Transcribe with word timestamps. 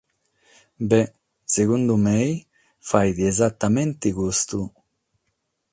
Beh, 0.91 1.07
sicunde 1.53 1.95
mene, 2.05 2.31
faghet 2.89 3.19
esatamente 3.31 4.07
custu. 4.19 4.59